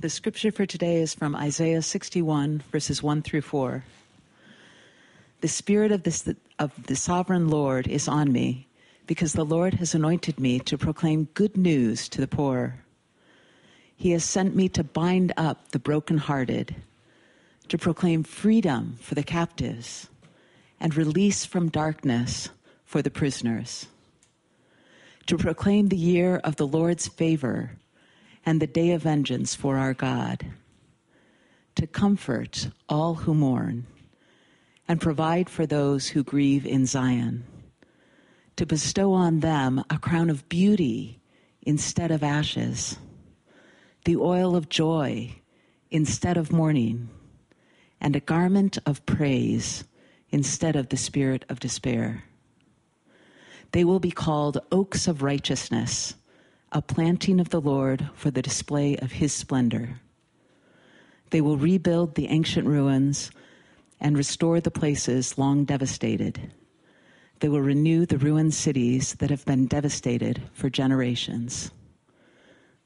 [0.00, 3.84] The scripture for today is from Isaiah 61, verses 1 through 4.
[5.42, 6.26] The Spirit of, this,
[6.58, 8.66] of the sovereign Lord is on me,
[9.06, 12.82] because the Lord has anointed me to proclaim good news to the poor.
[13.94, 16.76] He has sent me to bind up the brokenhearted,
[17.68, 20.08] to proclaim freedom for the captives,
[20.80, 22.48] and release from darkness
[22.86, 23.86] for the prisoners,
[25.26, 27.72] to proclaim the year of the Lord's favor
[28.44, 30.46] and the day of vengeance for our God,
[31.74, 33.86] to comfort all who mourn
[34.88, 37.44] and provide for those who grieve in Zion,
[38.56, 41.20] to bestow on them a crown of beauty
[41.62, 42.98] instead of ashes,
[44.04, 45.34] the oil of joy
[45.90, 47.08] instead of mourning,
[48.00, 49.84] and a garment of praise
[50.30, 52.24] instead of the spirit of despair.
[53.72, 56.14] They will be called oaks of righteousness
[56.72, 60.00] a planting of the Lord for the display of his splendor.
[61.30, 63.30] They will rebuild the ancient ruins
[64.00, 66.52] and restore the places long devastated.
[67.40, 71.70] They will renew the ruined cities that have been devastated for generations.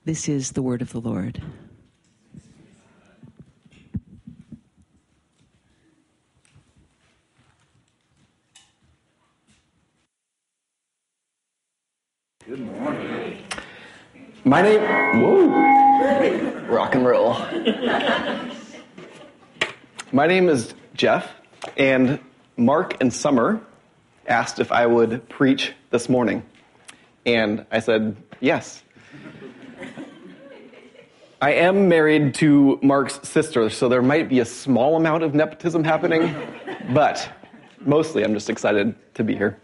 [0.04, 1.42] This is the word of the Lord.
[12.46, 12.93] Good morning.
[14.46, 14.80] My name,
[15.22, 17.34] whoa, rock and roll.
[20.12, 21.32] My name is Jeff,
[21.78, 22.20] and
[22.58, 23.58] Mark and Summer
[24.26, 26.42] asked if I would preach this morning.
[27.24, 28.82] And I said, yes.
[31.40, 35.84] I am married to Mark's sister, so there might be a small amount of nepotism
[35.84, 36.34] happening,
[36.92, 37.30] but
[37.80, 39.58] mostly I'm just excited to be here.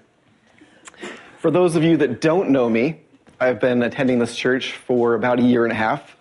[1.37, 3.03] For those of you that don't know me,
[3.43, 6.15] I've been attending this church for about a year and a half.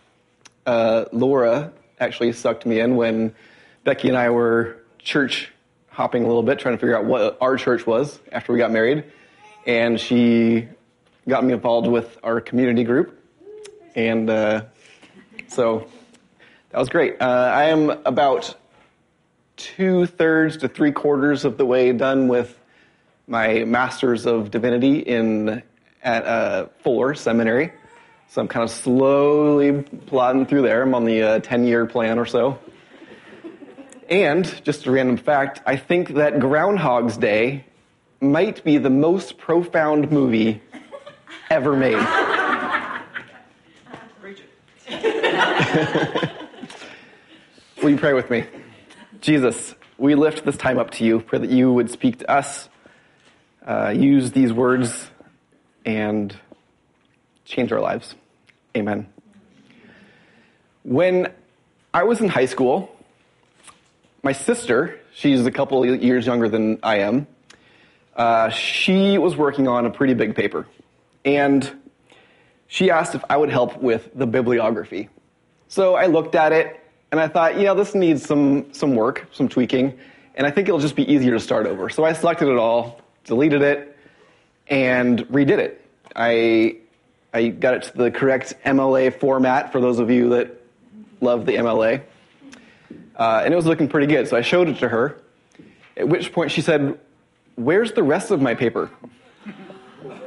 [0.66, 3.36] Uh, Laura actually sucked me in when
[3.84, 5.52] Becky and I were church
[5.90, 8.72] hopping a little bit, trying to figure out what our church was after we got
[8.72, 9.04] married.
[9.68, 10.70] And she
[11.28, 13.22] got me involved with our community group.
[13.96, 14.62] And uh,
[15.50, 15.90] so
[16.70, 17.22] that was great.
[17.22, 18.56] Uh, I am about
[19.58, 22.58] two thirds to three quarters of the way done with
[23.28, 25.64] my Master's of Divinity in
[26.04, 27.74] at uh, Fuller Seminary.
[28.30, 30.84] So I'm kind of slowly plodding through there.
[30.84, 32.60] I'm on the uh, 10 year plan or so.
[34.08, 37.66] And just a random fact I think that Groundhog's Day
[38.22, 40.62] might be the most profound movie
[41.50, 41.98] ever made.
[47.82, 48.46] Will you pray with me?
[49.22, 51.20] Jesus, we lift this time up to you.
[51.20, 52.70] Pray that you would speak to us.
[53.66, 55.10] Uh, use these words
[55.86, 56.36] and
[57.46, 58.16] change our lives.
[58.76, 59.08] Amen.
[60.84, 61.32] When
[61.94, 62.96] I was in high school,
[64.24, 67.28] my sister, she's a couple years younger than I am,
[68.16, 70.68] uh, she was working on a pretty big paper.
[71.26, 71.70] And
[72.68, 75.10] she asked if I would help with the bibliography.
[75.68, 76.80] So I looked at it
[77.12, 79.98] and I thought, yeah, this needs some, some work, some tweaking,
[80.36, 81.90] and I think it'll just be easier to start over.
[81.90, 83.98] So I selected it all, deleted it,
[84.70, 85.86] and redid it.
[86.16, 86.78] I,
[87.34, 90.56] I got it to the correct MLA format for those of you that
[91.22, 92.02] love the MLA.
[93.16, 95.22] Uh, and it was looking pretty good, so I showed it to her.
[95.98, 97.00] At which point she said,
[97.56, 98.90] Where's the rest of my paper?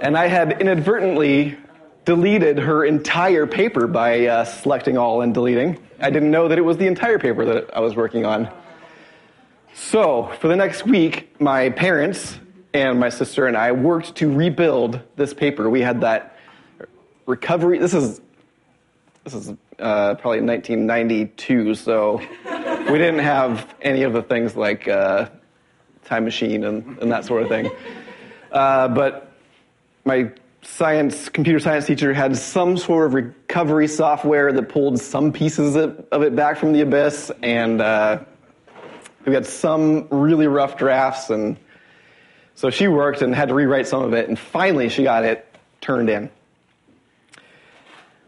[0.00, 1.56] And I had inadvertently
[2.04, 5.78] deleted her entire paper by uh, selecting all and deleting.
[6.00, 8.52] I didn't know that it was the entire paper that I was working on.
[9.74, 12.38] So, for the next week, my parents
[12.74, 15.68] and my sister and I worked to rebuild this paper.
[15.68, 16.36] We had that
[17.26, 17.78] recovery.
[17.78, 18.20] This is
[19.24, 22.16] this is uh, probably 1992, so
[22.90, 25.28] we didn't have any of the things like uh,
[26.04, 27.70] time machine and, and, that sort of thing.
[28.50, 29.32] Uh, but
[30.04, 30.28] my
[30.62, 36.04] science, computer science teacher had some sort of recovery software that pulled some pieces of,
[36.10, 38.18] of it back from the abyss, and uh,
[39.24, 41.56] we had some really rough drafts and
[42.54, 45.46] so she worked and had to rewrite some of it, and finally she got it
[45.80, 46.30] turned in.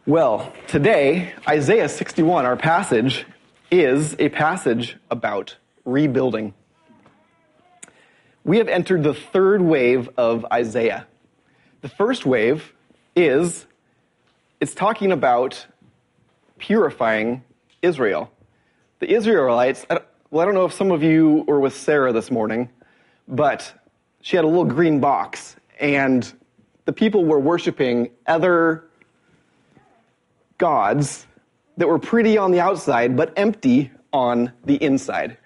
[0.06, 3.24] Well, today, Isaiah 61, our passage,
[3.70, 6.52] is a passage about rebuilding.
[8.44, 11.06] We have entered the third wave of Isaiah.
[11.80, 12.74] The first wave
[13.16, 13.66] is
[14.60, 15.66] it's talking about
[16.58, 17.42] purifying
[17.80, 18.30] Israel.
[18.98, 19.86] The Israelites,
[20.30, 22.68] well, I don't know if some of you were with Sarah this morning,
[23.26, 23.72] but
[24.24, 26.32] she had a little green box, and
[26.86, 28.84] the people were worshiping other
[30.56, 31.26] gods
[31.76, 35.36] that were pretty on the outside, but empty on the inside.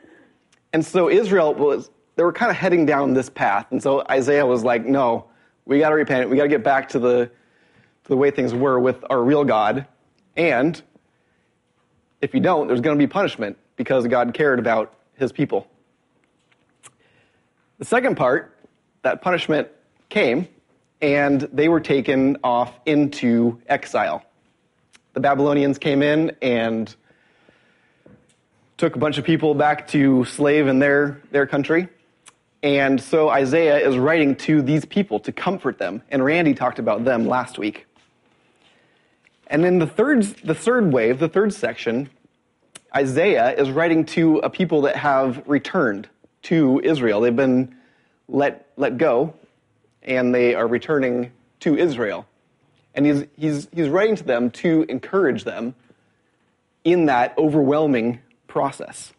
[0.73, 3.67] And so Israel was, they were kind of heading down this path.
[3.73, 5.25] And so Isaiah was like, no,
[5.65, 6.31] we got to repent.
[6.31, 7.27] We got to get back to the,
[8.05, 9.89] to the way things were with our real God.
[10.37, 10.81] And
[12.21, 15.67] if you don't, there's going to be punishment because God cared about his people.
[17.81, 18.55] The second part,
[19.03, 19.69] that punishment
[20.09, 20.49] came,
[21.00, 24.25] and they were taken off into exile.
[25.15, 26.95] The Babylonians came in and
[28.77, 31.89] took a bunch of people back to slave in their, their country.
[32.62, 36.03] And so Isaiah is writing to these people to comfort them.
[36.11, 37.87] And Randy talked about them last week.
[39.47, 42.11] And then the third, the third wave, the third section,
[42.94, 46.09] Isaiah is writing to a people that have returned
[46.43, 47.21] to Israel.
[47.21, 47.75] They've been
[48.29, 49.35] let, let go,
[50.03, 52.27] and they are returning to Israel.
[52.95, 55.75] And he's, he's, he's writing to them to encourage them
[56.85, 59.13] in that overwhelming process.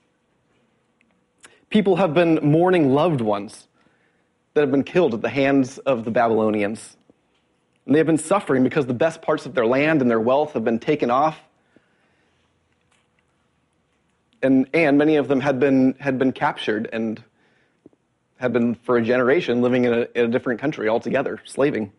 [1.69, 3.67] People have been mourning loved ones
[4.53, 6.97] that have been killed at the hands of the Babylonians.
[7.85, 10.53] And they have been suffering because the best parts of their land and their wealth
[10.53, 11.39] have been taken off.
[14.41, 17.23] And, and many of them had been, had been captured and
[18.39, 21.91] had been, for a generation, living in a, in a different country altogether, slaving.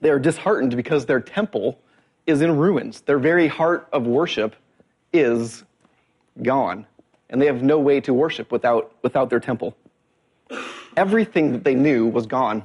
[0.00, 1.78] They are disheartened because their temple
[2.26, 3.02] is in ruins.
[3.02, 4.56] Their very heart of worship
[5.12, 5.62] is
[6.42, 6.86] gone
[7.32, 9.74] and they have no way to worship without, without their temple.
[10.96, 12.64] Everything that they knew was gone.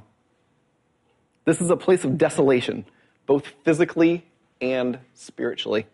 [1.46, 2.86] This is a place of desolation,
[3.26, 4.26] both physically
[4.60, 5.88] and spiritually.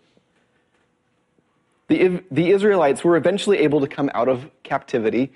[1.87, 5.31] The, the Israelites were eventually able to come out of captivity.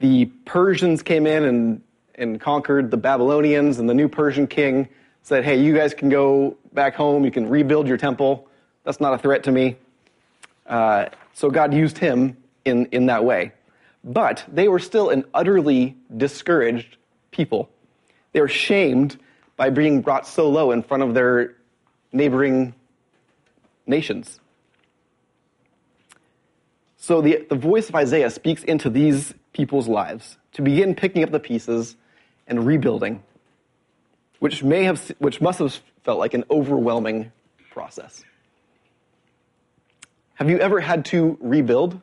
[0.00, 1.82] The Persians came in and,
[2.14, 4.88] and conquered the Babylonians, and the new Persian king
[5.22, 8.48] said, Hey, you guys can go back home, you can rebuild your temple.
[8.84, 9.76] That's not a threat to me.
[10.66, 13.52] Uh, so God used him in, in that way.
[14.04, 16.96] But they were still an utterly discouraged
[17.30, 17.68] people.
[18.32, 19.18] They were shamed
[19.56, 21.56] by being brought so low in front of their
[22.12, 22.74] neighboring
[23.86, 24.40] nations.
[26.96, 31.30] So the, the voice of Isaiah speaks into these people's lives to begin picking up
[31.30, 31.96] the pieces
[32.46, 33.22] and rebuilding,
[34.38, 37.30] which, may have, which must have felt like an overwhelming
[37.70, 38.24] process.
[40.36, 42.00] Have you ever had to rebuild?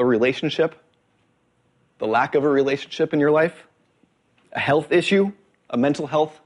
[0.00, 0.74] a relationship,
[1.98, 3.66] the lack of a relationship in your life,
[4.52, 5.30] a health issue,
[5.68, 6.40] a mental health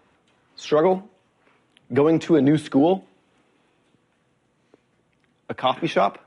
[0.57, 1.09] struggle,
[1.93, 3.05] going to a new school,
[5.49, 6.19] a coffee shop,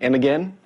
[0.00, 0.58] and again.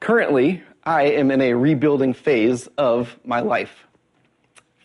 [0.00, 3.86] Currently, I am in a rebuilding phase of my life.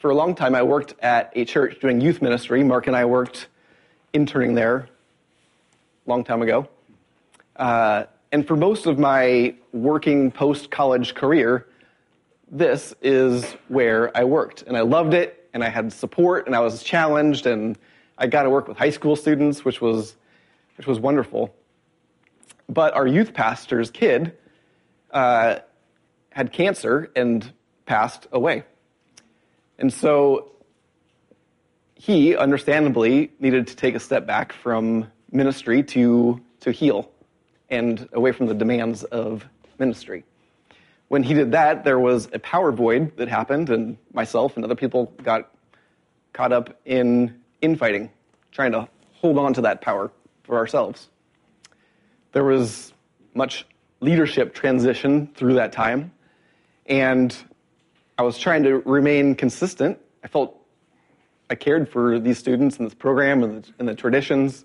[0.01, 2.65] For a long time, I worked at a church doing youth ministry.
[2.65, 3.47] Mark and I worked
[4.11, 4.89] interning there
[6.05, 6.67] a long time ago.
[7.55, 8.03] Uh,
[8.33, 11.65] and for most of my working post college career,
[12.51, 14.63] this is where I worked.
[14.63, 17.77] And I loved it, and I had support, and I was challenged, and
[18.17, 20.17] I got to work with high school students, which was,
[20.75, 21.55] which was wonderful.
[22.67, 24.35] But our youth pastor's kid
[25.15, 25.59] uh,
[26.29, 27.51] had cancer and
[27.85, 28.63] passed away.
[29.79, 30.51] And so
[31.95, 37.09] he, understandably, needed to take a step back from ministry to, to heal
[37.69, 39.45] and away from the demands of
[39.79, 40.25] ministry.
[41.07, 44.75] When he did that, there was a power void that happened, and myself and other
[44.75, 45.49] people got
[46.33, 48.11] caught up in infighting,
[48.51, 50.11] trying to hold on to that power
[50.43, 51.07] for ourselves.
[52.33, 52.93] There was
[53.33, 53.65] much
[54.05, 56.11] leadership transition through that time,
[56.85, 57.35] and
[58.17, 59.99] I was trying to remain consistent.
[60.23, 60.55] I felt
[61.49, 64.63] I cared for these students and this program and the, and the traditions,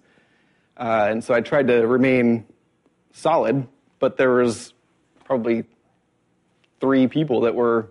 [0.77, 2.45] uh, and so I tried to remain
[3.13, 3.67] solid,
[3.99, 4.75] but there was
[5.25, 5.65] probably
[6.81, 7.89] three people that were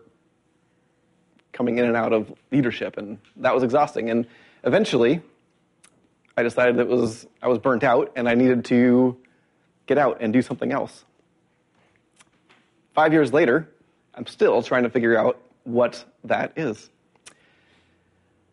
[1.52, 4.10] coming in and out of leadership, and that was exhausting.
[4.10, 4.28] And
[4.64, 5.22] eventually,
[6.38, 9.18] I decided that was I was burnt out, and I needed to
[9.88, 11.06] get out and do something else.
[12.94, 13.70] Five years later,
[14.14, 16.90] I'm still trying to figure out what that is.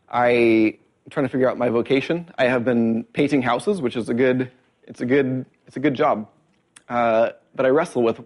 [0.08, 0.78] I'm
[1.10, 2.30] trying to figure out my vocation.
[2.38, 4.50] I have been painting houses, which is a good
[4.84, 6.28] it's a good it's a good job.
[6.88, 8.20] Uh, but I wrestle with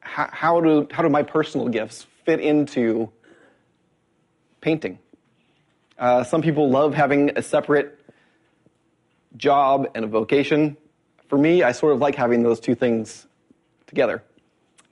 [0.00, 3.10] how, how, do, how do my personal gifts fit into
[4.60, 4.98] painting?
[5.98, 7.98] Uh, some people love having a separate
[9.36, 10.76] job and a vocation.
[11.28, 13.26] For me, I sort of like having those two things
[13.86, 14.22] together.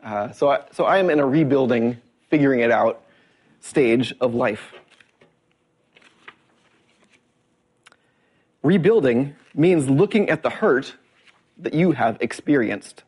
[0.03, 3.05] Uh, so, I, so I am in a rebuilding, figuring it out
[3.61, 4.73] stage of life.
[8.63, 10.97] Rebuilding means looking at the hurt
[11.59, 13.05] that you have experienced.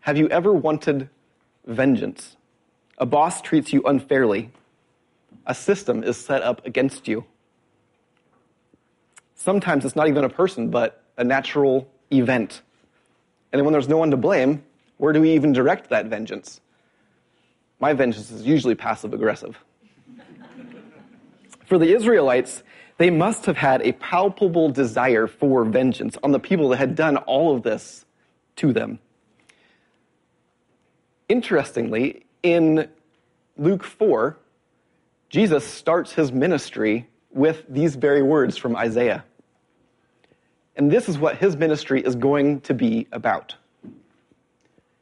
[0.00, 1.08] Have you ever wanted
[1.66, 2.36] vengeance?
[2.98, 4.50] A boss treats you unfairly.
[5.46, 7.24] A system is set up against you.
[9.34, 12.62] Sometimes it's not even a person, but a natural event.
[13.52, 14.64] And then when there's no one to blame,
[14.96, 16.60] where do we even direct that vengeance?
[17.80, 19.58] My vengeance is usually passive aggressive.
[21.66, 22.62] For the Israelites,
[22.98, 27.16] they must have had a palpable desire for vengeance on the people that had done
[27.16, 28.04] all of this
[28.56, 28.98] to them.
[31.28, 32.88] Interestingly, in
[33.56, 34.36] Luke 4,
[35.30, 39.24] Jesus starts his ministry with these very words from Isaiah.
[40.76, 43.56] And this is what his ministry is going to be about.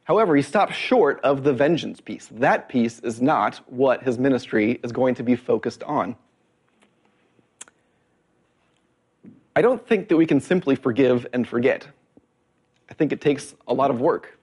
[0.03, 2.27] However, he stops short of the vengeance piece.
[2.31, 6.15] That piece is not what his ministry is going to be focused on.
[9.55, 11.87] I don't think that we can simply forgive and forget.
[12.89, 14.37] I think it takes a lot of work.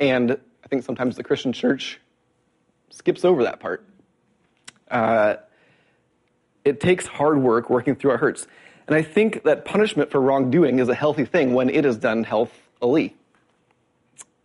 [0.00, 2.00] And I think sometimes the Christian church
[2.90, 3.86] skips over that part.
[4.90, 5.36] Uh,
[6.64, 8.46] it takes hard work working through our hurts.
[8.86, 12.24] And I think that punishment for wrongdoing is a healthy thing when it is done
[12.24, 13.14] healthily.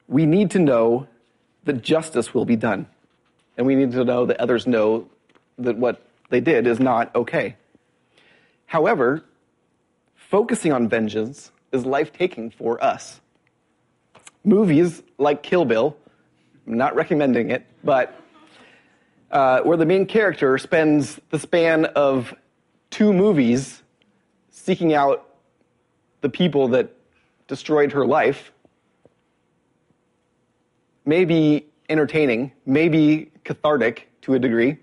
[0.10, 1.08] We need to know
[1.64, 2.88] that justice will be done.
[3.56, 5.08] And we need to know that others know
[5.60, 7.56] that what they did is not okay.
[8.66, 9.24] However,
[10.16, 13.22] focusing on vengeance is life taking for us.
[14.44, 15.96] Movies like Kill Bill,
[16.66, 18.20] I'm not recommending it, but
[19.32, 22.34] uh, where the main character spends the span of
[22.90, 23.84] two movies
[24.50, 25.28] seeking out
[26.22, 26.94] the people that
[27.48, 28.52] destroyed her life
[31.10, 34.78] may be entertaining, may be cathartic to a degree,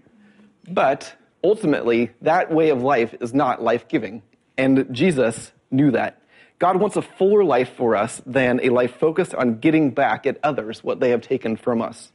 [0.68, 4.22] but ultimately, that way of life is not life giving.
[4.58, 6.20] And Jesus knew that.
[6.58, 10.38] God wants a fuller life for us than a life focused on getting back at
[10.42, 12.10] others what they have taken from us.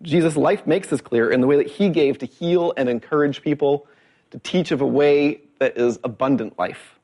[0.00, 3.42] Jesus' life makes this clear in the way that he gave to heal and encourage
[3.42, 3.86] people,
[4.30, 6.98] to teach of a way that is abundant life,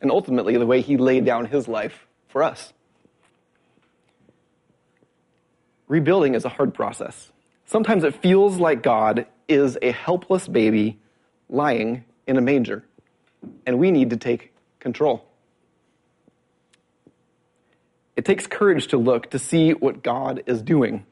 [0.00, 2.72] and ultimately the way he laid down his life for us.
[5.88, 7.32] Rebuilding is a hard process.
[7.64, 10.98] Sometimes it feels like God is a helpless baby
[11.48, 12.84] lying in a manger
[13.66, 15.24] and we need to take control.
[18.16, 21.06] It takes courage to look to see what God is doing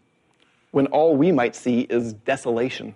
[0.73, 2.95] when all we might see is desolation.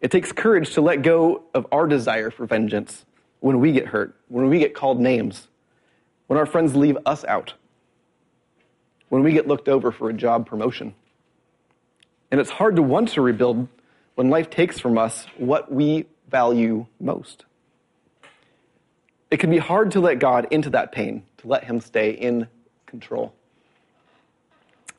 [0.00, 3.04] It takes courage to let go of our desire for vengeance
[3.40, 5.48] when we get hurt, when we get called names,
[6.26, 7.54] when our friends leave us out,
[9.12, 10.94] when we get looked over for a job promotion.
[12.30, 13.68] And it's hard to want to rebuild
[14.14, 17.44] when life takes from us what we value most.
[19.30, 22.48] It can be hard to let God into that pain, to let Him stay in
[22.86, 23.34] control.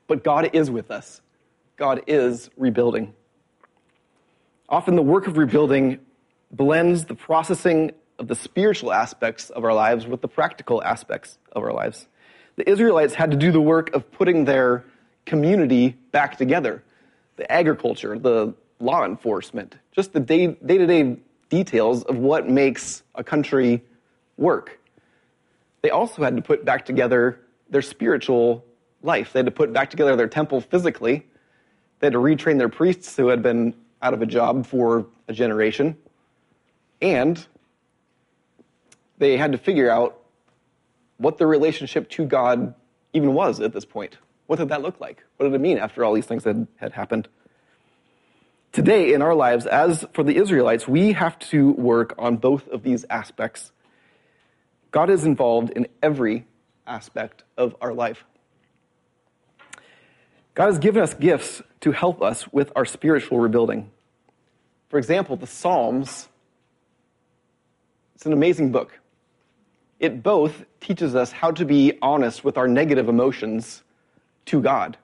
[0.05, 1.21] But God is with us.
[1.75, 3.15] God is rebuilding.
[4.69, 5.97] Often the work of rebuilding
[6.51, 11.63] blends the processing of the spiritual aspects of our lives with the practical aspects of
[11.63, 12.07] our lives.
[12.55, 14.85] The Israelites had to do the work of putting their
[15.25, 16.83] community back together
[17.35, 21.17] the agriculture, the law enforcement, just the day to day
[21.49, 23.81] details of what makes a country
[24.37, 24.79] work.
[25.81, 28.63] They also had to put back together their spiritual
[29.01, 29.33] life.
[29.33, 31.25] They had to put back together their temple physically.
[31.99, 35.33] They had to retrain their priests who had been out of a job for a
[35.33, 35.97] generation.
[37.01, 37.45] And
[39.17, 40.22] they had to figure out
[41.23, 42.75] what the relationship to God
[43.13, 44.17] even was at this point.
[44.47, 45.23] What did that look like?
[45.37, 47.27] What did it mean after all these things had, had happened?
[48.71, 52.83] Today, in our lives, as for the Israelites, we have to work on both of
[52.83, 53.71] these aspects
[54.93, 56.45] God is involved in every
[56.85, 58.23] aspect of our life.
[60.53, 63.89] God has given us gifts to help us with our spiritual rebuilding.
[64.89, 66.29] For example, the Psalms,
[68.13, 68.99] it's an amazing book.
[70.03, 73.83] It both teaches us how to be honest with our negative emotions
[74.47, 74.97] to God,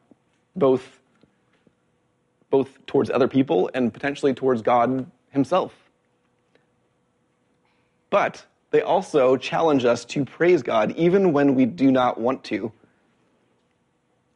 [0.57, 0.99] both,
[2.49, 5.73] both towards other people and potentially towards God Himself.
[8.09, 12.69] But they also challenge us to praise God even when we do not want to.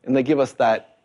[0.05, 0.99] And they give us that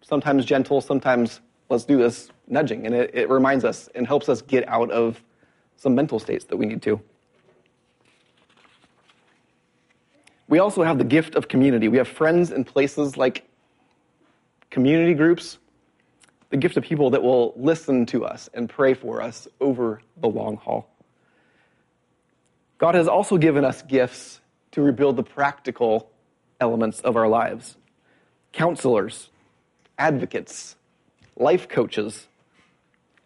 [0.00, 2.86] sometimes gentle, sometimes let's do this nudging.
[2.86, 5.22] And it, it reminds us and helps us get out of
[5.76, 6.98] some mental states that we need to.
[10.50, 11.86] We also have the gift of community.
[11.86, 13.48] We have friends in places like
[14.68, 15.58] community groups,
[16.50, 20.26] the gift of people that will listen to us and pray for us over the
[20.26, 20.90] long haul.
[22.78, 24.40] God has also given us gifts
[24.72, 26.10] to rebuild the practical
[26.60, 27.76] elements of our lives
[28.52, 29.30] counselors,
[29.98, 30.74] advocates,
[31.36, 32.26] life coaches,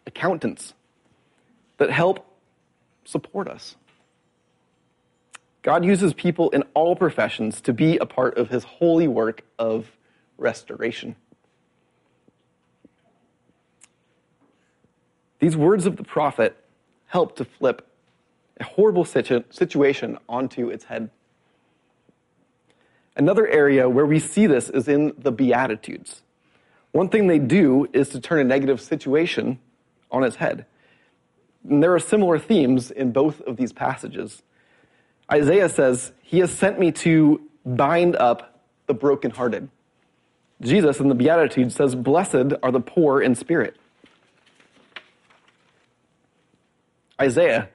[0.05, 0.75] accountants
[1.79, 2.23] that help
[3.03, 3.75] support us.
[5.65, 9.97] God uses people in all professions to be a part of his holy work of
[10.37, 11.15] restoration.
[15.39, 16.55] These words of the prophet
[17.07, 17.87] help to flip
[18.59, 21.09] a horrible situ- situation onto its head.
[23.17, 26.21] Another area where we see this is in the Beatitudes.
[26.91, 29.57] One thing they do is to turn a negative situation
[30.11, 30.67] on its head.
[31.67, 34.43] And there are similar themes in both of these passages.
[35.31, 39.69] Isaiah says, He has sent me to bind up the brokenhearted.
[40.61, 43.75] Jesus in the Beatitudes says, Blessed are the poor in spirit.
[47.19, 47.69] Isaiah,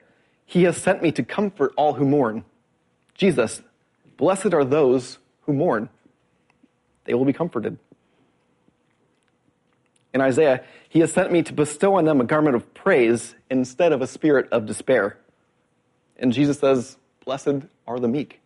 [0.45, 2.45] He has sent me to comfort all who mourn.
[3.15, 3.61] Jesus,
[4.17, 5.89] blessed are those who mourn.
[7.05, 7.77] They will be comforted.
[10.13, 13.91] In Isaiah, He has sent me to bestow on them a garment of praise instead
[13.91, 15.17] of a spirit of despair.
[16.17, 18.39] And Jesus says, Blessed are the meek.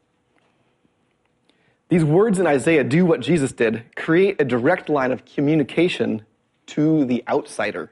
[1.89, 6.23] These words in Isaiah do what Jesus did create a direct line of communication
[6.67, 7.91] to the outsider,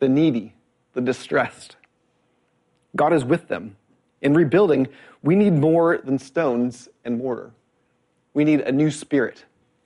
[0.00, 0.54] the needy,
[0.92, 1.76] the distressed.
[2.96, 3.76] God is with them.
[4.20, 4.88] In rebuilding,
[5.22, 7.52] we need more than stones and mortar.
[8.34, 9.44] We need a new spirit,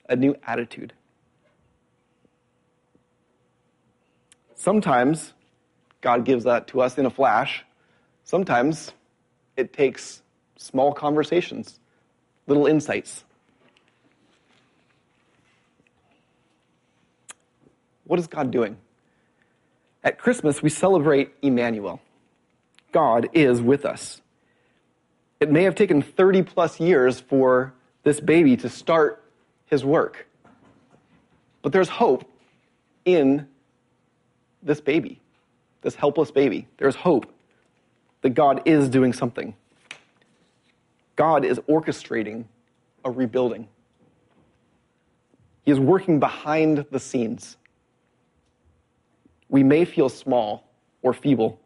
[0.09, 0.93] a new attitude.
[4.55, 5.33] Sometimes
[6.01, 7.63] God gives that to us in a flash.
[8.23, 8.91] Sometimes
[9.57, 10.21] it takes
[10.57, 11.79] small conversations,
[12.47, 13.23] little insights.
[18.05, 18.77] What is God doing?
[20.03, 21.99] At Christmas, we celebrate Emmanuel.
[22.91, 24.21] God is with us.
[25.39, 29.23] It may have taken 30 plus years for this baby to start
[29.65, 30.27] his work,
[31.61, 32.23] but there's hope
[33.03, 33.47] in
[34.61, 35.19] this baby,
[35.81, 36.67] this helpless baby.
[36.77, 37.34] There's hope
[38.25, 39.53] that God is doing something.
[41.15, 42.45] God is orchestrating
[43.03, 43.67] a rebuilding.
[45.63, 47.55] He is working behind the scenes.
[49.47, 50.67] We may feel small
[51.03, 51.59] or feeble,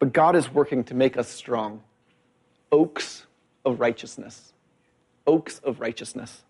[0.00, 1.84] but God is working to make us strong.
[2.72, 3.24] Oaks
[3.64, 4.52] of righteousness.
[5.24, 6.42] Oaks of righteousness.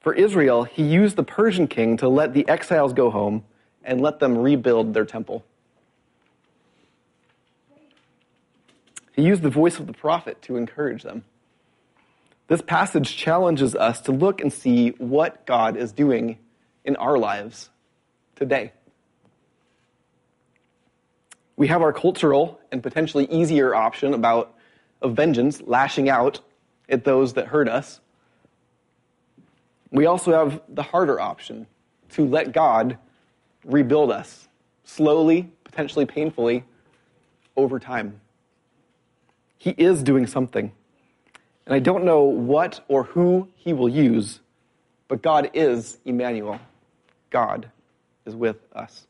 [0.00, 3.44] For Israel, he used the Persian king to let the exiles go home
[3.82, 5.44] and let them rebuild their temple.
[9.14, 11.24] He used the voice of the prophet to encourage them.
[12.48, 16.38] This passage challenges us to look and see what God is doing
[16.84, 17.70] in our lives
[18.36, 18.72] today.
[21.56, 24.54] We have our cultural and potentially easier option about
[25.00, 26.40] of vengeance, lashing out
[26.88, 28.00] at those that hurt us.
[29.90, 31.66] We also have the harder option
[32.10, 32.98] to let God
[33.64, 34.48] rebuild us
[34.82, 36.64] slowly, potentially painfully,
[37.56, 38.20] over time.
[39.64, 40.72] He is doing something.
[41.64, 44.40] And I don't know what or who he will use,
[45.08, 46.60] but God is Emmanuel.
[47.30, 47.70] God
[48.26, 49.06] is with us.